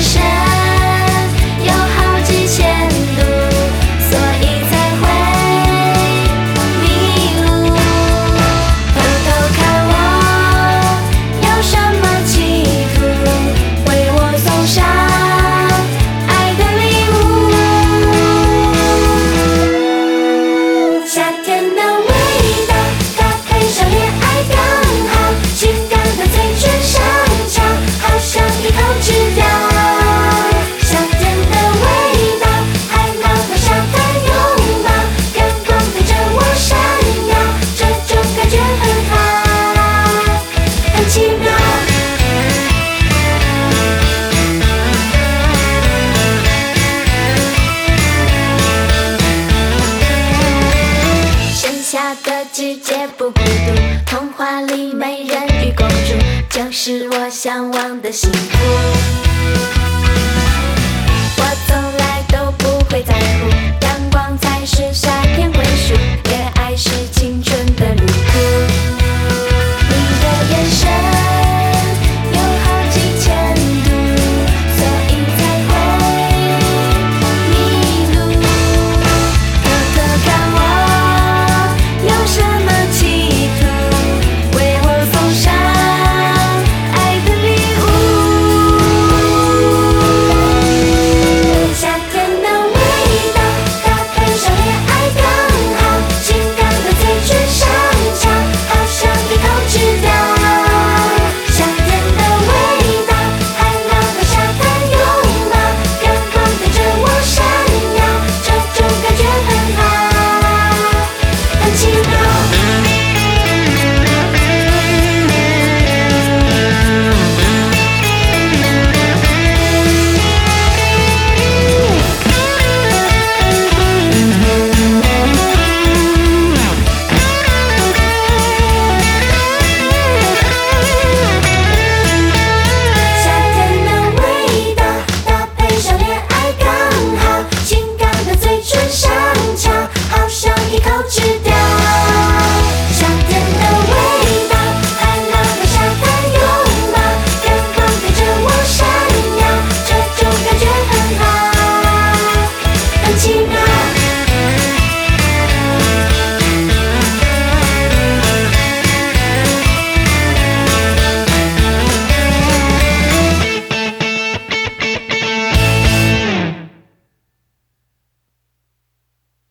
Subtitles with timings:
[0.00, 0.29] Station.
[52.60, 56.14] 世界不孤独童话里美人鱼公主
[56.50, 59.79] 就是我向往的幸福。